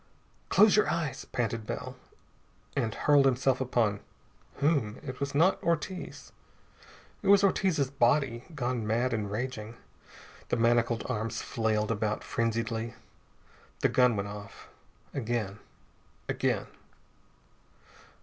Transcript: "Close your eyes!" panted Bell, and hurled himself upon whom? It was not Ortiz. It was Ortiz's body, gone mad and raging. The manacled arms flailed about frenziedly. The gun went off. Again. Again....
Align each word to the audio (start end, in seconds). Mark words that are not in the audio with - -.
"Close 0.49 0.75
your 0.75 0.89
eyes!" 0.89 1.25
panted 1.25 1.67
Bell, 1.67 1.95
and 2.75 2.91
hurled 2.95 3.27
himself 3.27 3.61
upon 3.61 3.99
whom? 4.55 4.99
It 5.03 5.19
was 5.19 5.35
not 5.35 5.61
Ortiz. 5.61 6.31
It 7.21 7.27
was 7.27 7.43
Ortiz's 7.43 7.91
body, 7.91 8.43
gone 8.55 8.87
mad 8.87 9.13
and 9.13 9.29
raging. 9.29 9.75
The 10.49 10.57
manacled 10.57 11.05
arms 11.07 11.43
flailed 11.43 11.91
about 11.91 12.23
frenziedly. 12.23 12.95
The 13.81 13.89
gun 13.89 14.15
went 14.15 14.29
off. 14.29 14.69
Again. 15.13 15.59
Again.... 16.27 16.65